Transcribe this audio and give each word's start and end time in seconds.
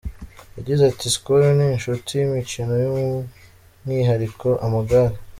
Yagize 0.57 0.81
ati 0.85 1.07
“Skol 1.15 1.43
ni 1.57 1.65
inshuti 1.75 2.09
y’imikino 2.13 2.73
by’umwihariko 2.83 4.47
amagare. 4.65 5.15